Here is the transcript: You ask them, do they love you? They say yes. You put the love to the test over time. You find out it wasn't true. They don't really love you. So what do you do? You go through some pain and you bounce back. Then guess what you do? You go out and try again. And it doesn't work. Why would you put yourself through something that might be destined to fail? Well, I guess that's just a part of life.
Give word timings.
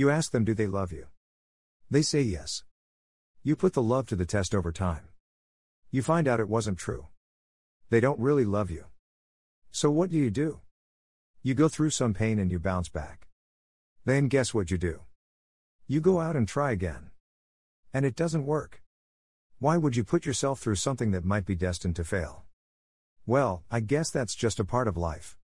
You 0.00 0.08
ask 0.08 0.32
them, 0.32 0.46
do 0.46 0.54
they 0.54 0.66
love 0.66 0.92
you? 0.92 1.08
They 1.90 2.00
say 2.00 2.22
yes. 2.22 2.64
You 3.42 3.54
put 3.54 3.74
the 3.74 3.82
love 3.82 4.06
to 4.06 4.16
the 4.16 4.24
test 4.24 4.54
over 4.54 4.72
time. 4.72 5.08
You 5.90 6.00
find 6.00 6.26
out 6.26 6.40
it 6.40 6.48
wasn't 6.48 6.78
true. 6.78 7.08
They 7.90 8.00
don't 8.00 8.18
really 8.18 8.46
love 8.46 8.70
you. 8.70 8.86
So 9.70 9.90
what 9.90 10.08
do 10.08 10.16
you 10.16 10.30
do? 10.30 10.60
You 11.42 11.52
go 11.52 11.68
through 11.68 11.90
some 11.90 12.14
pain 12.14 12.38
and 12.38 12.50
you 12.50 12.58
bounce 12.58 12.88
back. 12.88 13.28
Then 14.06 14.28
guess 14.28 14.54
what 14.54 14.70
you 14.70 14.78
do? 14.78 15.00
You 15.86 16.00
go 16.00 16.18
out 16.18 16.34
and 16.34 16.48
try 16.48 16.70
again. 16.70 17.10
And 17.92 18.06
it 18.06 18.16
doesn't 18.16 18.46
work. 18.46 18.82
Why 19.58 19.76
would 19.76 19.96
you 19.96 20.02
put 20.02 20.24
yourself 20.24 20.60
through 20.60 20.76
something 20.76 21.10
that 21.10 21.26
might 21.26 21.44
be 21.44 21.54
destined 21.54 21.96
to 21.96 22.04
fail? 22.04 22.46
Well, 23.26 23.64
I 23.70 23.80
guess 23.80 24.08
that's 24.08 24.34
just 24.34 24.60
a 24.60 24.64
part 24.64 24.88
of 24.88 24.96
life. 24.96 25.36